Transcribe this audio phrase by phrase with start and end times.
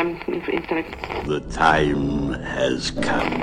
[0.00, 0.18] um.
[1.26, 3.40] The time has come.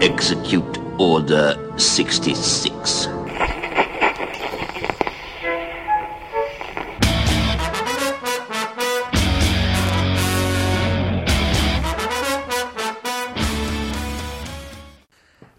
[0.00, 3.08] Execute Order 66.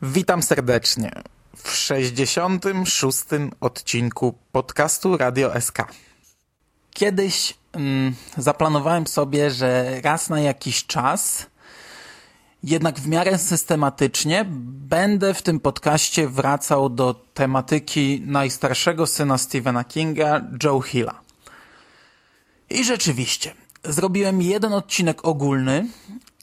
[0.01, 1.11] Witam serdecznie
[1.55, 3.25] w 66.
[3.61, 6.08] odcinku podcastu Radio SK.
[6.99, 11.45] Kiedyś mm, zaplanowałem sobie, że raz na jakiś czas,
[12.63, 14.45] jednak w miarę systematycznie,
[14.89, 21.21] będę w tym podcaście wracał do tematyki najstarszego syna Stephena Kinga, Joe Hilla.
[22.69, 25.87] I rzeczywiście, zrobiłem jeden odcinek ogólny,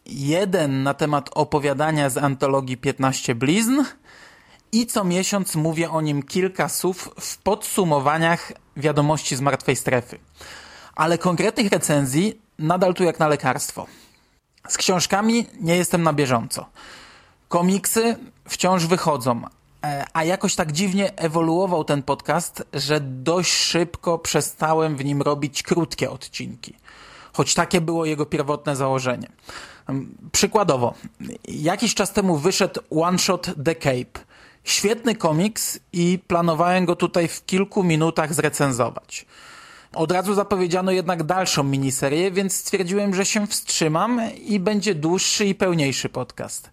[0.06, 3.82] jeden na temat opowiadania z antologii 15 blizn
[4.73, 10.18] i co miesiąc mówię o nim kilka słów w podsumowaniach wiadomości z martwej strefy.
[10.94, 13.87] Ale konkretnych recenzji nadal tu jak na lekarstwo.
[14.68, 16.66] Z książkami nie jestem na bieżąco.
[17.48, 18.16] Komiksy
[18.48, 19.42] wciąż wychodzą,
[19.84, 25.62] e, a jakoś tak dziwnie ewoluował ten podcast, że dość szybko przestałem w nim robić
[25.62, 26.74] krótkie odcinki.
[27.32, 29.29] Choć takie było jego pierwotne założenie.
[30.32, 30.95] Przykładowo,
[31.48, 34.26] jakiś czas temu wyszedł One Shot The Cape.
[34.66, 39.26] Świetny komiks i planowałem go tutaj w kilku minutach zrecenzować.
[39.95, 45.54] Od razu zapowiedziano jednak dalszą miniserię, więc stwierdziłem, że się wstrzymam i będzie dłuższy i
[45.54, 46.70] pełniejszy podcast.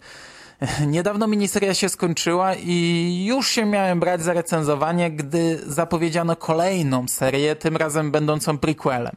[0.88, 7.56] Niedawno miniseria się skończyła i już się miałem brać za recenzowanie, gdy zapowiedziano kolejną serię,
[7.56, 9.16] tym razem będącą prequelem.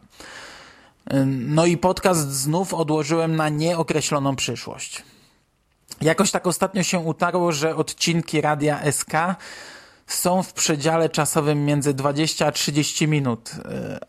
[1.27, 5.03] No i podcast znów odłożyłem na nieokreśloną przyszłość.
[6.01, 9.13] Jakoś tak ostatnio się utarło, że odcinki Radia SK
[10.07, 13.51] są w przedziale czasowym między 20 a 30 minut,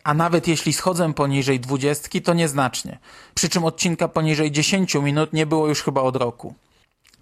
[0.04, 3.00] a nawet jeśli schodzę poniżej 20, to nieznacznie.
[3.36, 6.54] Przy czym odcinka poniżej 10 minut nie było już chyba od roku.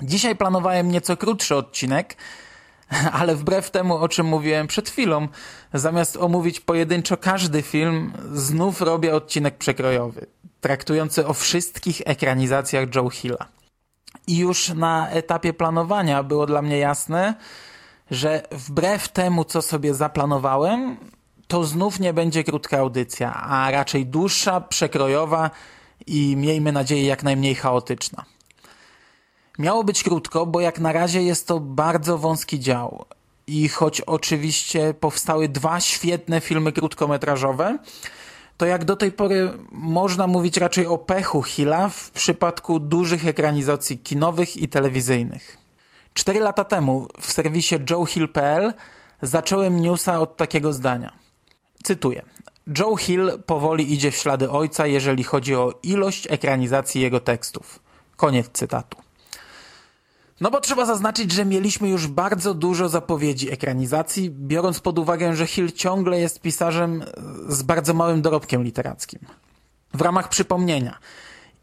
[0.01, 2.15] Dzisiaj planowałem nieco krótszy odcinek,
[3.19, 5.27] ale wbrew temu, o czym mówiłem przed chwilą,
[5.73, 10.25] zamiast omówić pojedynczo każdy film, znów robię odcinek przekrojowy,
[10.61, 13.54] traktujący o wszystkich ekranizacjach Joe Hilla.
[14.27, 17.33] I już na etapie planowania było dla mnie jasne,
[18.11, 20.97] że wbrew temu, co sobie zaplanowałem,
[21.47, 25.51] to znów nie będzie krótka audycja, a raczej dłuższa, przekrojowa
[26.07, 28.25] i miejmy nadzieję jak najmniej chaotyczna.
[29.59, 33.05] Miało być krótko, bo jak na razie jest to bardzo wąski dział.
[33.47, 37.77] I choć oczywiście powstały dwa świetne filmy krótkometrażowe,
[38.57, 43.97] to jak do tej pory można mówić raczej o pechu Hilla w przypadku dużych ekranizacji
[43.97, 45.57] kinowych i telewizyjnych.
[46.13, 48.73] Cztery lata temu w serwisie joehill.pl
[49.21, 51.13] zacząłem newsa od takiego zdania.
[51.83, 52.21] Cytuję.
[52.79, 57.79] Joe Hill powoli idzie w ślady ojca, jeżeli chodzi o ilość ekranizacji jego tekstów.
[58.15, 59.04] Koniec cytatu.
[60.41, 65.47] No bo trzeba zaznaczyć, że mieliśmy już bardzo dużo zapowiedzi ekranizacji, biorąc pod uwagę, że
[65.47, 67.03] Hill ciągle jest pisarzem
[67.47, 69.19] z bardzo małym dorobkiem literackim.
[69.93, 70.97] W ramach przypomnienia,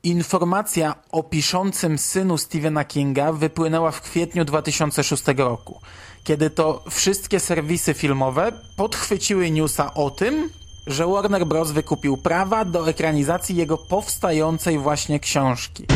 [0.03, 5.81] informacja o piszącym synu Stephena Kinga wypłynęła w kwietniu 2006 roku,
[6.25, 10.51] kiedy to wszystkie serwisy filmowe podchwyciły newsa o tym,
[10.87, 11.71] że Warner Bros.
[11.71, 15.87] wykupił prawa do ekranizacji jego powstającej właśnie książki,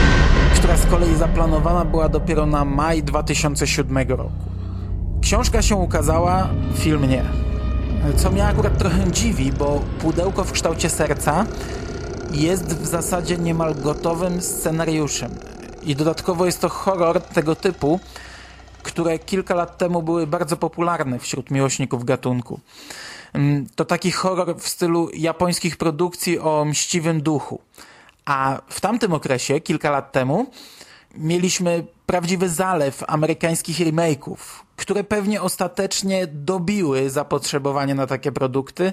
[0.66, 4.32] która z kolei zaplanowana była dopiero na maj 2007 roku.
[5.22, 7.24] Książka się ukazała, film nie.
[8.16, 11.46] Co mnie akurat trochę dziwi, bo pudełko w kształcie serca
[12.32, 15.30] jest w zasadzie niemal gotowym scenariuszem.
[15.82, 18.00] I dodatkowo jest to horror tego typu,
[18.82, 22.60] które kilka lat temu były bardzo popularne wśród miłośników gatunku.
[23.32, 27.60] Mm, to taki horror w stylu japońskich produkcji o mściwym duchu.
[28.26, 30.46] A w tamtym okresie, kilka lat temu,
[31.14, 34.36] mieliśmy prawdziwy zalew amerykańskich remake'ów,
[34.76, 38.92] które pewnie ostatecznie dobiły zapotrzebowanie na takie produkty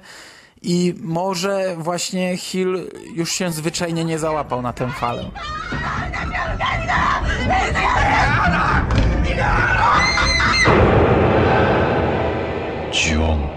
[0.61, 5.31] i może właśnie Hill już się zwyczajnie nie załapał na tę falę.
[13.09, 13.52] John.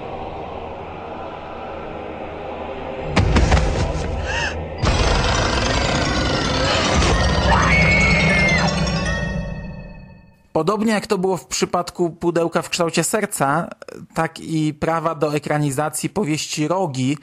[10.57, 13.69] Podobnie jak to było w przypadku pudełka w kształcie serca,
[14.15, 17.19] tak i prawa do ekranizacji powieści Rogi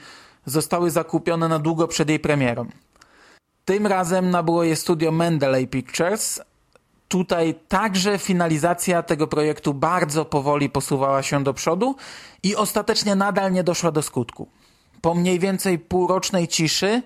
[0.46, 2.66] zostały zakupione na długo przed jej premierą.
[3.64, 6.40] Tym razem nabyło je studio Mendeley Pictures.
[7.08, 11.96] Tutaj także finalizacja tego projektu bardzo powoli posuwała się do przodu
[12.42, 14.48] i ostatecznie nadal nie doszła do skutku.
[15.00, 17.02] po mniej więcej półrocznej ciszy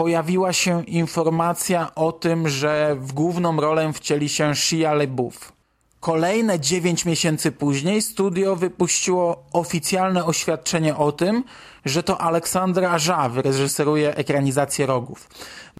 [0.00, 5.52] pojawiła się informacja o tym, że w główną rolę wcieli się Shia LaBeouf.
[6.00, 11.44] Kolejne 9 miesięcy później studio wypuściło oficjalne oświadczenie o tym,
[11.84, 15.28] że to Aleksandra Aja wyreżyseruje ekranizację Rogów.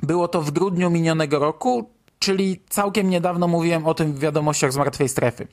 [0.02, 4.76] Było to w grudniu minionego roku, czyli całkiem niedawno mówiłem o tym w wiadomościach z
[4.76, 5.49] Martwej Strefy.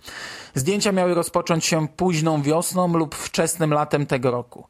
[0.55, 4.67] Zdjęcia miały rozpocząć się późną wiosną lub wczesnym latem tego roku.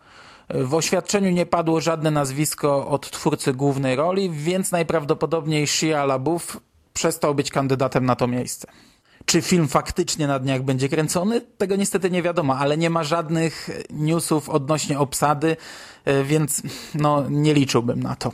[0.49, 6.57] W oświadczeniu nie padło żadne nazwisko od twórcy głównej roli, więc najprawdopodobniej Shia LaBeouf
[6.93, 8.67] przestał być kandydatem na to miejsce.
[9.25, 11.41] Czy film faktycznie na dniach będzie kręcony?
[11.41, 15.57] Tego niestety nie wiadomo, ale nie ma żadnych newsów odnośnie obsady,
[16.05, 16.61] e, więc
[16.95, 18.31] no, nie liczyłbym na to.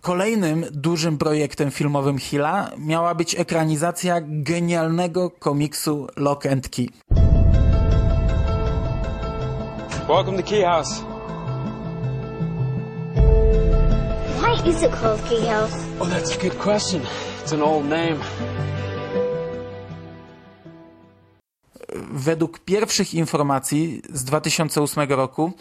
[0.00, 6.86] Kolejnym dużym projektem filmowym Hilla miała być ekranizacja genialnego komiksu Lock and Key.
[10.10, 11.02] Welcome to Key House.
[14.40, 15.86] Why is it called Key House?
[16.00, 17.02] Oh, that's a good question.
[17.42, 18.18] It's an old name.
[22.10, 25.52] Według pierwszych informacji z 2008 roku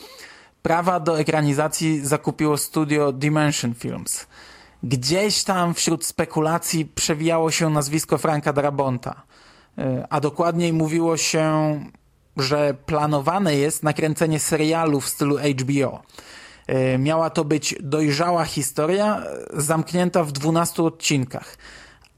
[0.62, 4.28] prawa do ekranizacji zakupiło studio Dimension Films.
[4.84, 9.22] Gdzieś tam wśród spekulacji przewijało się nazwisko Franka Darabonta,
[9.78, 11.80] e, a dokładniej mówiło się,
[12.42, 16.02] że planowane jest nakręcenie serialu w stylu HBO.
[16.68, 21.58] E, miała to być dojrzała historia, zamknięta w 12 odcinkach,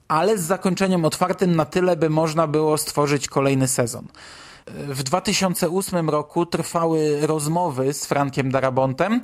[0.08, 4.08] ale z zakończeniem otwartym na tyle, by można było stworzyć kolejny sezon.
[4.68, 9.22] W 2008 roku trwały rozmowy z Frankiem Darabontem,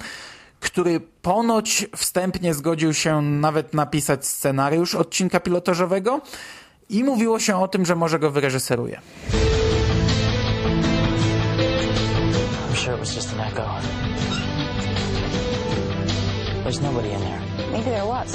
[0.59, 6.21] który ponoć wstępnie zgodził się nawet napisać scenariusz odcinka pilotażowego
[6.89, 9.01] i mówiło się o tym, że może go wyreżyseruje.
[13.07, 13.65] Was just an echo.
[16.63, 17.41] There's nobody in there.
[17.71, 18.31] Maybe there was.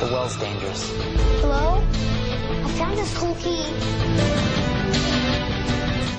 [0.00, 0.82] The well's dangerous.
[1.40, 1.80] Hello?
[2.66, 3.62] I found this cool key.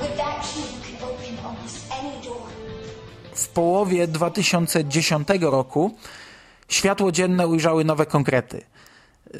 [0.01, 2.47] With that key, you can open almost any door.
[3.35, 5.91] W połowie 2010 roku
[6.69, 8.61] światło dzienne ujrzały nowe konkrety.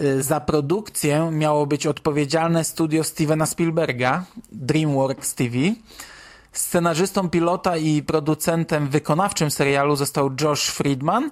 [0.02, 5.58] Y, Za produkcję miało być odpowiedzialne studio Stevena Spielberga, DreamWorks TV.
[6.54, 11.32] Scenarzystą pilota i producentem wykonawczym serialu został Josh Friedman.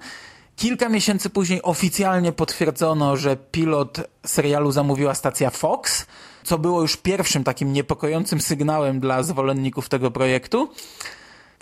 [0.56, 6.06] Kilka miesięcy później oficjalnie potwierdzono, że pilot serialu zamówiła stacja Fox,
[6.44, 10.69] co było już pierwszym takim niepokojącym sygnałem dla zwolenników tego projektu.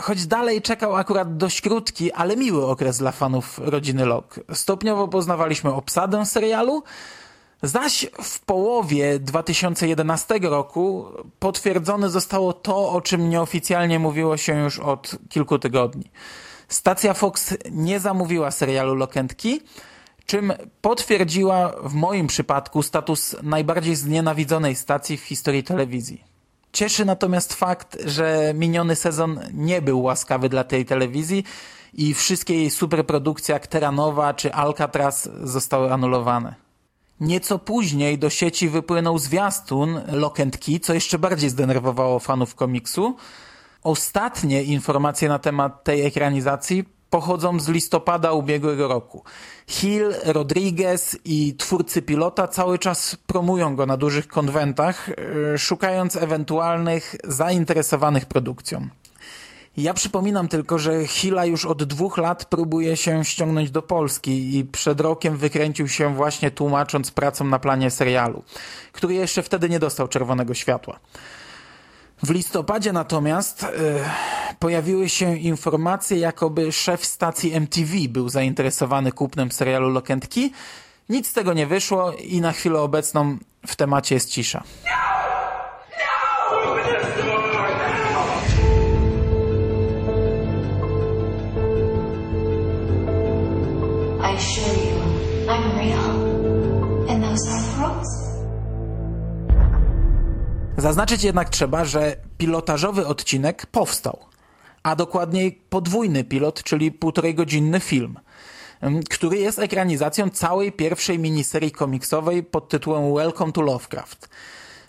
[0.01, 4.41] Choć dalej czekał akurat dość krótki, ale miły okres dla fanów rodziny Locke.
[4.53, 6.83] Stopniowo poznawaliśmy obsadę serialu,
[7.61, 11.05] zaś w połowie 2011 roku
[11.39, 16.11] potwierdzone zostało to, o czym nieoficjalnie mówiło się już od kilku tygodni.
[16.67, 19.07] Stacja Fox nie zamówiła serialu
[19.37, 19.59] Key,
[20.25, 26.23] czym potwierdziła w moim przypadku status najbardziej znienawidzonej stacji w historii telewizji.
[26.73, 31.43] Cieszy natomiast fakt, że miniony sezon nie był łaskawy dla tej telewizji
[31.93, 36.68] i wszystkie jej superprodukcje jak Teranowa czy Alcatraz zostały anulowane.
[37.19, 43.15] Nieco później do sieci wypłynął zwiastun Lock and Key, co jeszcze bardziej zdenerwowało fanów komiksu.
[43.83, 49.23] Ostatnie informacje na temat tej ekranizacji pochodzą z listopada ubiegłego roku.
[49.67, 55.07] Hill, Rodriguez i twórcy pilota cały czas promują go na dużych konwentach,
[55.51, 58.87] yy, szukając ewentualnych zainteresowanych produkcją.
[59.81, 64.65] Ja przypominam tylko, że Hilla już od dwóch lat próbuje się ściągnąć do Polski i
[64.65, 68.43] przed rokiem wykręcił się właśnie tłumacząc pracą na planie serialu,
[68.91, 70.99] który jeszcze wtedy nie dostał czerwonego światła.
[72.23, 73.69] W listopadzie natomiast e,
[74.59, 80.49] pojawiły się informacje, jakoby szef stacji MTV był zainteresowany kupnem serialu Key.
[81.09, 84.63] Nic z tego nie wyszło i na chwilę obecną w temacie jest cisza.
[100.79, 104.19] Zaznaczyć jednak trzeba, że pilotażowy odcinek powstał,
[104.83, 108.19] a dokładniej podwójny pilot, czyli półtorej godzinny film,
[108.83, 114.29] ym, który jest ekranizacją całej pierwszej miniserii komiksowej pod tytułem Welcome to Lovecraft.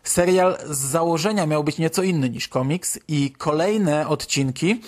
[0.03, 4.81] Serial z założenia miał być nieco inny niż komiks i kolejne odcinki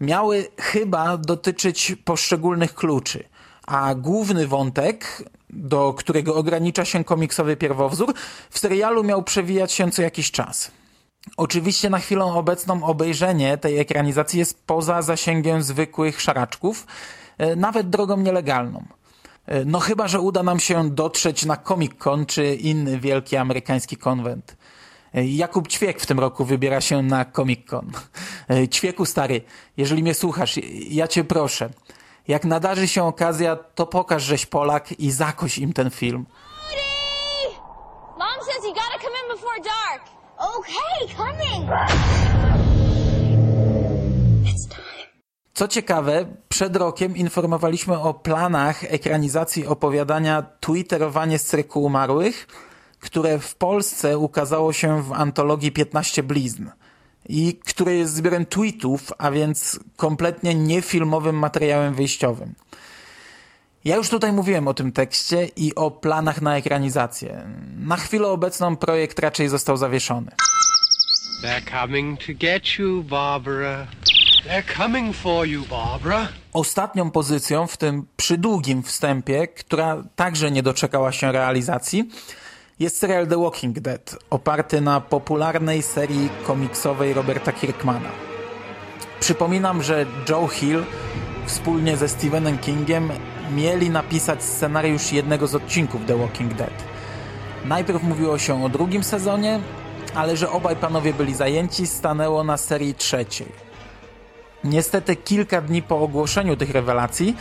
[0.00, 3.24] miały chyba dotyczyć poszczególnych kluczy,
[3.66, 8.14] a główny wątek, do którego ogranicza się komiksowy pierwowzór,
[8.50, 10.70] w serialu miał przewijać się co jakiś czas.
[11.36, 16.86] Oczywiście na chwilę obecną obejrzenie tej ekranizacji jest poza zasięgiem zwykłych szaraczków,
[17.38, 18.84] e, nawet drogą nielegalną.
[19.46, 23.96] E, no chyba, że uda nam się dotrzeć na Comic Con czy inny wielki amerykański
[23.96, 24.56] konwent.
[25.14, 27.90] E, Jakub Ćwiek w tym roku wybiera się na Comic Con.
[28.70, 29.40] Ćwieku stary,
[29.76, 30.58] jeżeli mnie słuchasz,
[30.90, 31.70] ja cię proszę,
[32.28, 36.26] jak nadarzy się okazja, to pokaż, żeś Polak i zakoś im ten film.
[38.18, 40.02] Mom says you gotta come in before dark.
[40.38, 41.70] Okay, coming.
[45.54, 52.46] Co ciekawe, przed rokiem informowaliśmy o planach ekranizacji opowiadania Twitterowanie z cyrku umarłych,
[53.00, 56.68] które w Polsce ukazało się w antologii 15 blizn
[57.28, 62.54] i które jest zbiorem tweetów, a więc kompletnie niefilmowym materiałem wyjściowym.
[63.84, 67.42] Ja już tutaj mówiłem o tym tekście i o planach na ekranizację.
[67.78, 70.30] Na chwilę obecną projekt raczej został zawieszony.
[71.42, 73.86] They're coming to get you, Barbara.
[74.46, 76.28] They're coming for you, Barbara.
[76.52, 82.10] Ostatnią pozycją w tym przydługim wstępie, która także nie doczekała się realizacji,
[82.82, 88.08] jest serial The Walking Dead, oparty na popularnej serii komiksowej Roberta Kirkmana.
[89.20, 90.84] Przypominam, że Joe Hill
[91.46, 93.10] wspólnie ze Stephenem Kingiem
[93.54, 96.84] mieli napisać scenariusz jednego z odcinków The Walking Dead.
[97.64, 99.60] Najpierw mówiło się o drugim sezonie,
[100.14, 103.48] ale że obaj panowie byli zajęci, stanęło na serii trzeciej.
[104.64, 107.36] Niestety kilka dni po ogłoszeniu tych rewelacji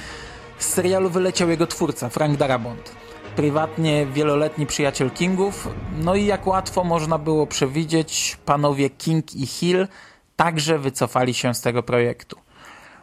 [0.57, 2.91] z serialu wyleciał jego twórca, Frank Darabont.
[3.35, 5.67] Prywatnie wieloletni przyjaciel Kingów,
[6.00, 9.88] no i jak łatwo można było przewidzieć, panowie King i Hill
[10.35, 12.38] także wycofali się z tego projektu.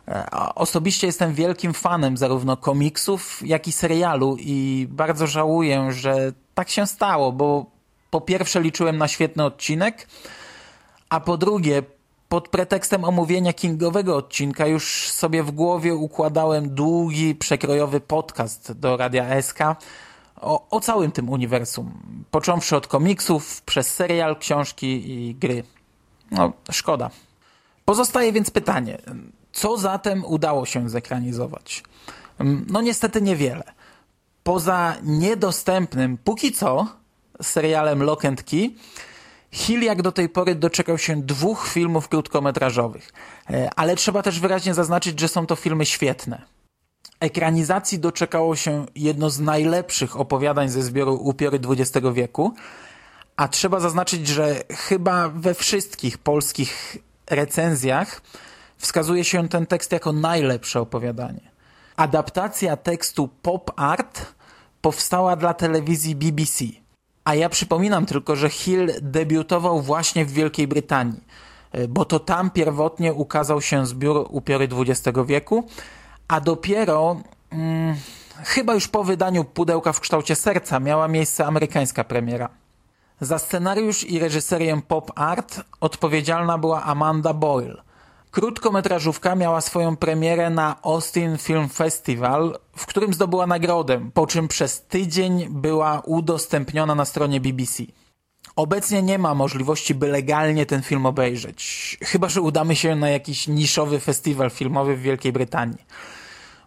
[0.08, 6.68] E, osobiście jestem wielkim fanem zarówno komiksów, jak i serialu i bardzo żałuję, że tak
[6.70, 7.66] się stało, bo
[8.10, 10.08] po pierwsze liczyłem na świetny odcinek,
[11.08, 11.82] a po drugie
[12.28, 19.42] pod pretekstem omówienia Kingowego odcinka już sobie w głowie układałem długi, przekrojowy podcast do Radia
[19.42, 19.58] SK
[20.40, 21.92] o, o całym tym uniwersum,
[22.30, 25.64] począwszy od komiksów, przez serial, książki i gry.
[26.30, 27.10] No, szkoda.
[27.84, 28.98] Pozostaje więc pytanie,
[29.52, 31.82] co zatem udało się zekranizować?
[32.68, 33.64] No niestety niewiele.
[34.42, 36.86] Poza niedostępnym, póki co,
[37.42, 38.74] serialem Lock and Key,
[39.50, 43.12] Hill jak do tej pory doczekał się dwóch filmów krótkometrażowych.
[43.50, 46.42] E, ale trzeba też wyraźnie zaznaczyć, że są to filmy świetne.
[47.20, 52.54] Ekranizacji doczekało się jedno z najlepszych opowiadań ze zbioru Upiory XX wieku,
[53.36, 56.96] a trzeba zaznaczyć, że chyba we wszystkich polskich
[57.30, 58.22] recenzjach
[58.76, 61.50] wskazuje się ten tekst jako najlepsze opowiadanie.
[61.96, 64.34] Adaptacja tekstu pop art
[64.80, 66.64] powstała dla telewizji BBC.
[67.24, 71.24] A ja przypominam tylko, że Hill debiutował właśnie w Wielkiej Brytanii,
[71.88, 75.64] bo to tam pierwotnie ukazał się zbiór Upiory XX wieku,
[76.28, 77.16] a dopiero
[77.50, 77.96] hmm,
[78.44, 82.48] chyba już po wydaniu Pudełka w kształcie serca miała miejsce amerykańska premiera.
[83.20, 87.82] Za scenariusz i reżyserię pop art odpowiedzialna była Amanda Boyle,
[88.30, 94.82] Krótkometrażówka miała swoją premierę na Austin Film Festival, w którym zdobyła nagrodę, po czym przez
[94.82, 97.82] tydzień była udostępniona na stronie BBC.
[98.56, 103.48] Obecnie nie ma możliwości, by legalnie ten film obejrzeć, chyba że udamy się na jakiś
[103.48, 105.84] niszowy festiwal filmowy w Wielkiej Brytanii.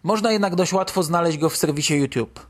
[0.02, 2.46] Można jednak dość łatwo znaleźć go w serwisie YouTube.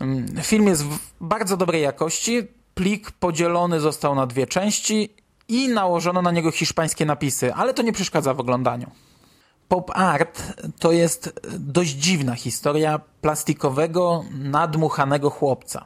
[0.00, 0.84] Mm, film jest
[1.20, 5.14] bardzo dobrej jakości, plik podzielony został na dwie części
[5.48, 8.90] i nałożono na niego hiszpańskie napisy, ale to nie przeszkadza w oglądaniu.
[9.68, 10.42] Pop art
[10.78, 15.84] to jest dość dziwna historia plastikowego, nadmuchanego chłopca.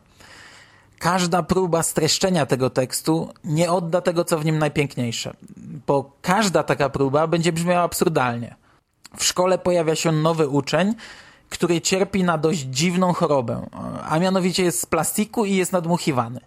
[0.99, 5.35] Każda próba streszczenia tego tekstu nie odda tego, co w nim najpiękniejsze,
[5.87, 8.62] bo każda taka próba będzie brzmiała absurdalnie.
[9.17, 10.95] W szkole pojawia się nowy uczeń,
[11.51, 13.67] który cierpi na dość dziwną chorobę,
[14.09, 16.41] a mianowicie jest z plastiku i jest nadmuchiwany.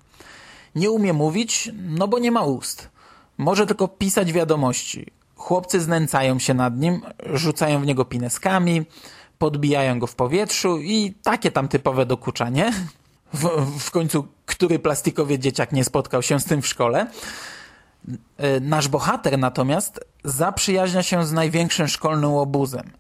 [0.76, 2.90] Nie umie mówić, no bo nie ma ust.
[3.38, 5.06] Może tylko pisać wiadomości.
[5.36, 7.02] Chłopcy znęcają się nad nim,
[7.34, 8.86] rzucają w niego pineskami,
[9.38, 12.74] podbijają go w powietrzu i takie tam typowe dokuczanie.
[13.34, 17.08] W, w końcu, który plastikowy dzieciak nie spotkał się z tym w szkole?
[18.38, 22.92] E, nasz bohater natomiast zaprzyjaźnia się z największym szkolnym obuzem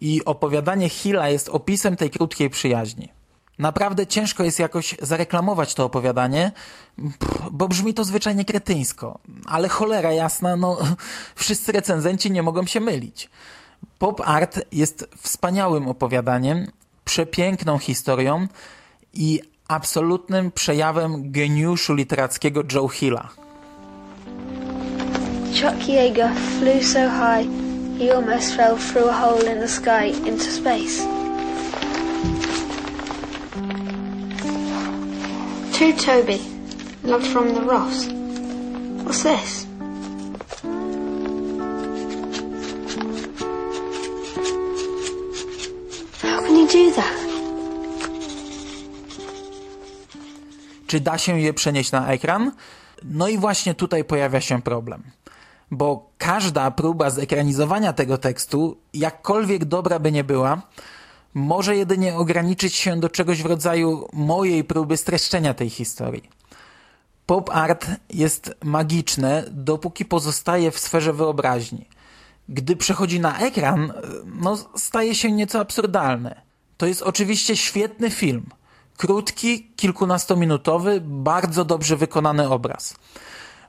[0.00, 3.08] i opowiadanie Hilla jest opisem tej krótkiej przyjaźni.
[3.58, 6.52] Naprawdę ciężko jest jakoś zareklamować to opowiadanie,
[7.50, 9.18] bo brzmi to zwyczajnie kretyńsko.
[9.46, 10.78] Ale cholera jasna, no
[11.34, 13.30] wszyscy recenzenci nie mogą się mylić.
[13.98, 16.66] Pop Art jest wspaniałym opowiadaniem,
[17.04, 18.48] przepiękną historią
[19.14, 23.28] i absolutnym przejawem geniuszu literackiego Joe Hilla.
[25.54, 30.50] Chuck Yeager flew so high he almost fell through a hole in the sky into
[30.50, 31.02] space.
[35.78, 36.40] To Toby,
[37.02, 38.06] love from the Ross.
[39.02, 39.66] What's this?
[46.22, 47.14] How can you do that?
[50.86, 52.52] Czy da się je przenieść na ekran?
[53.04, 55.02] No i właśnie tutaj pojawia się problem.
[55.70, 60.62] Bo każda próba zekranizowania tego tekstu, jakkolwiek dobra by nie była,
[61.34, 66.30] może jedynie ograniczyć się do czegoś w rodzaju mojej próby streszczenia tej historii.
[67.26, 71.86] Pop art jest magiczne, dopóki pozostaje w sferze wyobraźni.
[72.48, 73.92] Gdy przechodzi na ekran,
[74.26, 76.42] no staje się nieco absurdalne.
[76.76, 78.46] To jest oczywiście świetny film.
[78.96, 82.94] Krótki, kilkunastominutowy, bardzo dobrze wykonany obraz.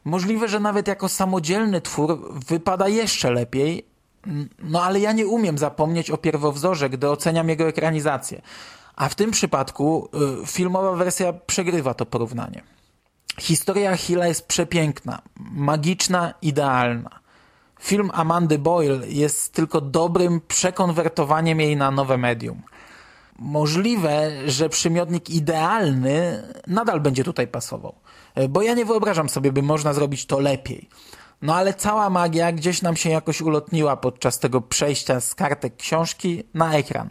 [0.06, 3.86] Możliwe, że nawet jako samodzielny twór wypada jeszcze lepiej,
[4.60, 8.42] no ale ja nie umiem zapomnieć o pierwowzorze, gdy oceniam jego ekranizację.
[8.96, 10.10] A w tym przypadku
[10.44, 12.64] y, filmowa wersja przegrywa to porównanie.
[13.40, 17.20] Historia Hilla jest przepiękna, magiczna, idealna.
[17.80, 22.62] Film Amandy Boyle jest tylko dobrym przekonwertowaniem jej na nowe medium.
[23.40, 27.96] Możliwe, że przymiotnik idealny nadal będzie tutaj pasował,
[28.50, 30.90] bo ja nie wyobrażam sobie, by można zrobić to lepiej.
[31.42, 36.44] No ale cała magia gdzieś nam się jakoś ulotniła podczas tego przejścia z kartek książki
[36.54, 37.10] na ekran.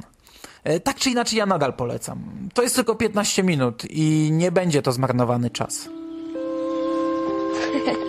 [0.85, 2.49] Tak czy inaczej ja nadal polecam.
[2.54, 5.88] To jest tylko 15 minut i nie będzie to zmarnowany czas.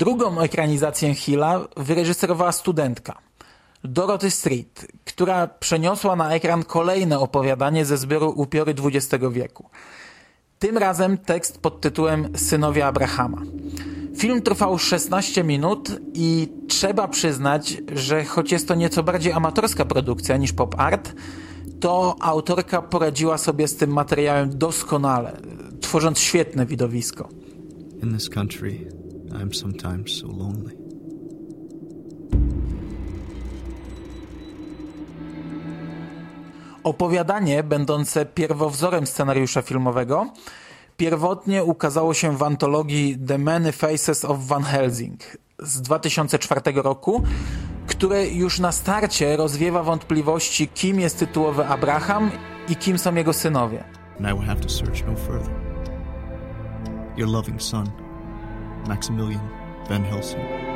[0.00, 3.18] Drugą ekranizację Hilla wyreżyserowała studentka
[3.84, 9.68] Dorothy Street, która przeniosła na ekran kolejne opowiadanie ze zbioru Upiory XX wieku.
[10.58, 13.42] Tym razem tekst pod tytułem Synowie Abrahama.
[14.16, 20.36] Film trwał 16 minut i trzeba przyznać, że choć jest to nieco bardziej amatorska produkcja
[20.36, 21.12] niż pop art,
[21.80, 25.40] to autorka poradziła sobie z tym materiałem doskonale,
[25.80, 27.28] tworząc świetne widowisko.
[28.02, 29.00] In this country,
[29.32, 30.76] I'm sometimes so lonely.
[36.82, 40.32] Opowiadanie, będące pierwowzorem scenariusza filmowego,
[40.96, 45.20] pierwotnie ukazało się w antologii The Many Faces of Van Helsing
[45.58, 47.22] z 2004 roku,
[47.86, 52.30] które już na starcie rozwiewa wątpliwości, kim jest tytułowy Abraham
[52.68, 53.84] i kim są jego synowie.
[54.18, 55.54] And I will have to search no further.
[57.16, 57.90] Your loving son,
[58.88, 59.48] Maximilian
[59.88, 60.70] Van Helsing.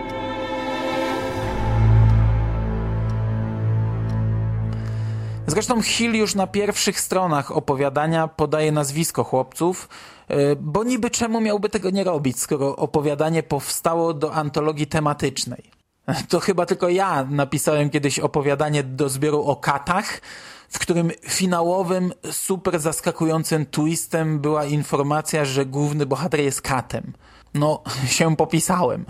[5.47, 9.89] Zresztą Hill już na pierwszych stronach opowiadania podaje nazwisko chłopców,
[10.29, 15.63] e, bo niby czemu miałby tego nie robić, skoro opowiadanie powstało do antologii tematycznej.
[16.29, 20.21] To chyba tylko ja napisałem kiedyś opowiadanie do zbioru o katach,
[20.69, 27.13] w którym finałowym, super zaskakującym twistem była informacja, że główny bohater jest katem.
[27.55, 29.05] No, się popisałem.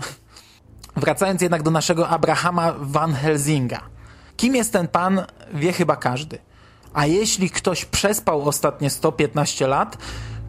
[0.95, 3.81] Wracając jednak do naszego Abrahama Van Helsinga.
[4.37, 5.21] Kim jest ten pan,
[5.53, 6.37] wie chyba każdy.
[6.93, 9.97] A jeśli ktoś przespał ostatnie 115 lat,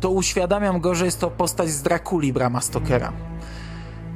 [0.00, 3.12] to uświadamiam go, że jest to postać z Drakuli Brama Stokera.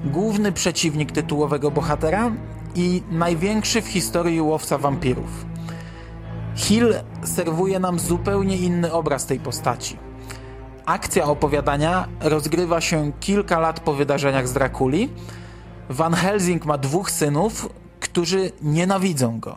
[0.04, 2.32] Główny przeciwnik tytułowego bohatera
[2.74, 5.44] i największy w historii łowca wampirów.
[6.56, 10.09] Hill serwuje nam zupełnie inny obraz tej postaci.
[10.90, 15.08] Akcja opowiadania rozgrywa się kilka lat po wydarzeniach z Drakuli.
[15.90, 17.68] Van Helsing ma dwóch synów,
[18.00, 19.56] którzy nienawidzą go.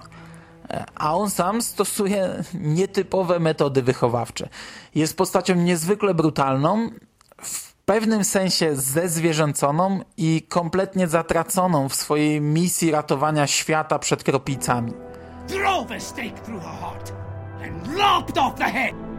[0.96, 4.50] A on sam stosuje nietypowe metody wychowawcze.
[4.96, 6.90] Jest postacią niezwykle brutalną,
[7.42, 14.94] w pewnym sensie zezwierzęconą i kompletnie zatraconą w swojej misji ratowania świata przed kroplicami.
[15.48, 17.12] drove a stake through her heart
[17.64, 19.13] and lopped off the head.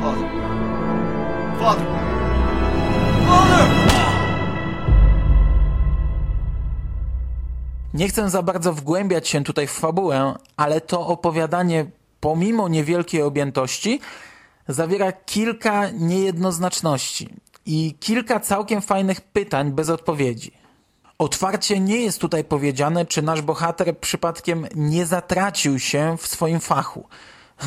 [0.00, 0.28] Father.
[1.58, 1.86] Father.
[3.26, 3.84] Father!
[7.94, 11.86] Nie chcę za bardzo wgłębiać się tutaj w fabułę, ale to opowiadanie,
[12.20, 14.00] pomimo niewielkiej objętości,
[14.68, 17.28] zawiera kilka niejednoznaczności
[17.66, 20.52] i kilka całkiem fajnych pytań bez odpowiedzi.
[21.18, 27.04] Otwarcie nie jest tutaj powiedziane, czy nasz bohater przypadkiem nie zatracił się w swoim fachu.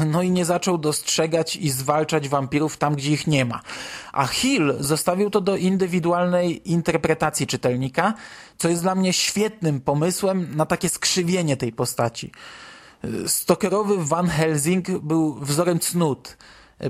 [0.05, 3.61] No i nie zaczął dostrzegać i zwalczać wampirów tam, gdzie ich nie ma.
[4.11, 8.13] A Hill zostawił to do indywidualnej interpretacji czytelnika,
[8.57, 12.31] co jest dla mnie świetnym pomysłem na takie skrzywienie tej postaci.
[13.27, 16.37] Stokerowy Van Helsing był wzorem cnót,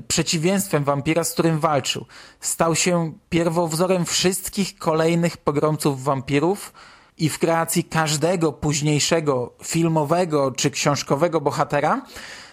[0.07, 2.05] przeciwieństwem wampira, z którym walczył.
[2.39, 6.73] Stał się pierwowzorem wszystkich kolejnych pogromców wampirów
[7.17, 12.01] i w kreacji każdego późniejszego filmowego czy książkowego bohatera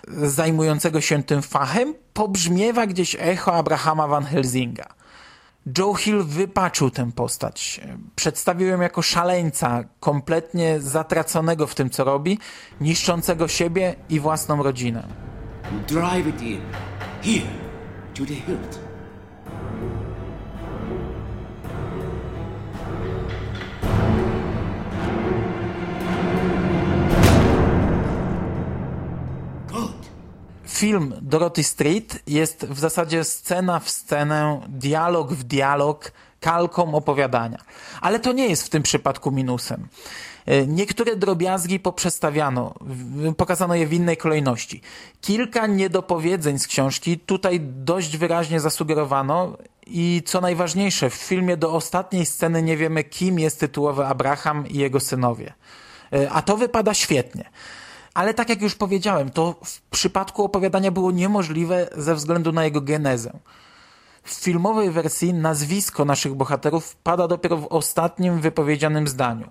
[0.08, 4.86] zajmującego się tym fachem pobrzmiewa gdzieś echo Abrahama Van Helsinga.
[5.78, 7.80] Joe Hill wypaczył tę postać.
[8.16, 12.38] Przedstawił ją jako szaleńca, kompletnie zatraconego w tym, co robi,
[12.80, 15.08] niszczącego siebie i własną rodzinę.
[15.88, 16.60] Drive it in.
[17.22, 17.50] Here,
[18.14, 18.83] to the hilt.
[30.84, 37.58] Film Dorothy Street jest w zasadzie scena w scenę, dialog w dialog, kalką opowiadania.
[38.00, 39.88] Ale to nie jest w tym przypadku minusem.
[40.46, 42.74] E, niektóre drobiazgi poprzestawiano,
[43.36, 44.80] pokazano je w innej kolejności.
[45.20, 52.26] Kilka niedopowiedzeń z książki tutaj dość wyraźnie zasugerowano i co najważniejsze, w filmie do ostatniej
[52.26, 55.52] sceny nie wiemy, kim jest tytułowy Abraham i jego synowie.
[56.12, 57.50] E, a to wypada świetnie.
[58.14, 62.80] Ale tak jak już powiedziałem, to w przypadku opowiadania było niemożliwe ze względu na jego
[62.80, 63.32] genezę.
[64.22, 69.50] W filmowej wersji nazwisko naszych bohaterów pada dopiero w ostatnim wypowiedzianym zdaniu.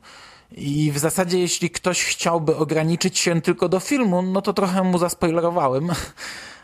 [0.51, 4.97] I w zasadzie jeśli ktoś chciałby ograniczyć się tylko do filmu, no to trochę mu
[4.97, 5.89] zaspoilerowałem.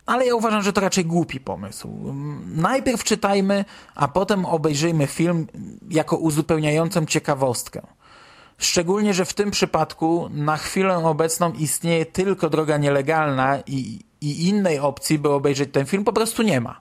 [0.06, 2.14] Ale ja uważam, że to raczej głupi pomysł.
[2.56, 5.48] Najpierw czytajmy, a potem obejrzyjmy film
[5.90, 7.82] jako uzupełniającą ciekawostkę.
[8.60, 14.80] Szczególnie, że w tym przypadku na chwilę obecną istnieje tylko droga nielegalna i, i innej
[14.80, 16.80] opcji, by obejrzeć ten film, po prostu nie ma.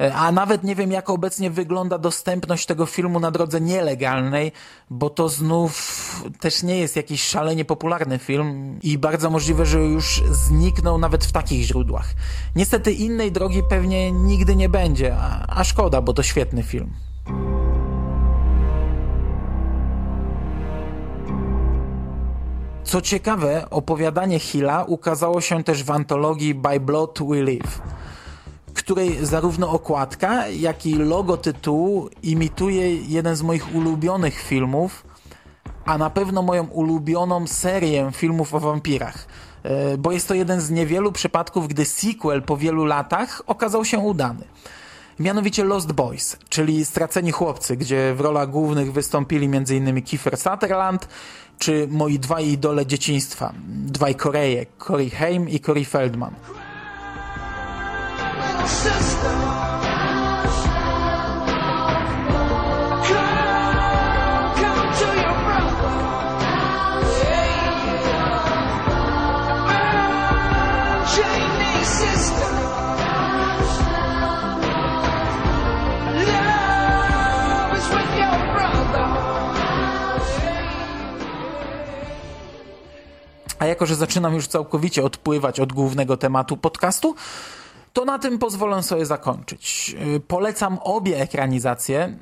[0.00, 4.52] E, a nawet nie wiem, jak obecnie wygląda dostępność tego filmu na drodze nielegalnej,
[4.90, 10.22] bo to znów też nie jest jakiś szalenie popularny film i bardzo możliwe, że już
[10.30, 12.14] zniknął nawet w takich źródłach.
[12.56, 16.90] Niestety innej drogi pewnie nigdy nie będzie, a, a szkoda, bo to świetny film.
[22.90, 27.82] Co ciekawe, opowiadanie Hilla ukazało się też w antologii By Blood We Live,
[28.74, 35.04] której zarówno okładka, jak i logo tytułu imituje jeden z moich ulubionych filmów,
[35.84, 39.26] a na pewno moją ulubioną serię filmów o wampirach.
[39.62, 43.98] E, bo jest to jeden z niewielu przypadków, gdy sequel po wielu latach okazał się
[43.98, 44.44] udany.
[45.20, 50.02] Mianowicie Lost Boys, czyli Straceni Chłopcy, gdzie w rolach głównych wystąpili m.in.
[50.02, 51.08] Kiefer Sutherland
[51.58, 56.34] czy moi dwaj idole dzieciństwa, dwaj Koreje, Corey Haim i Corey Feldman.
[83.60, 87.14] A jako, że zaczynam już całkowicie odpływać od głównego tematu podcastu,
[87.92, 89.94] to na tym pozwolę sobie zakończyć.
[90.16, 92.18] Y, polecam obie ekranizacje,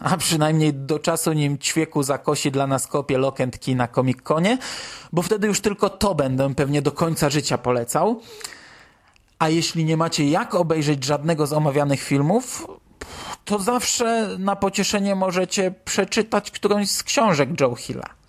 [0.00, 3.18] a przynajmniej do czasu nim ćwieku zakosi dla nas kopię
[3.64, 4.58] Key na Comic Conie,
[5.12, 8.20] bo wtedy już tylko to będę pewnie do końca życia polecał.
[9.38, 12.66] A jeśli nie macie jak obejrzeć żadnego z omawianych filmów,
[13.44, 18.25] to zawsze na pocieszenie możecie przeczytać którąś z książek Joe Hilla.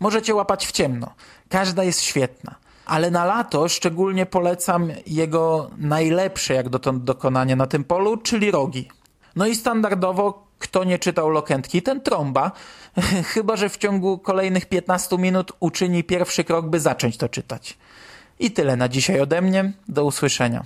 [0.00, 1.14] Możecie łapać w ciemno.
[1.48, 2.54] Każda jest świetna.
[2.86, 8.88] Ale na lato szczególnie polecam jego najlepsze jak dotąd dokonanie na tym polu, czyli rogi.
[9.36, 12.52] No i standardowo, kto nie czytał Lokentki, ten trąba.
[13.34, 17.78] Chyba, że w ciągu kolejnych 15 minut uczyni pierwszy krok, by zacząć to czytać.
[18.38, 19.72] I tyle na dzisiaj ode mnie.
[19.88, 20.64] Do usłyszenia.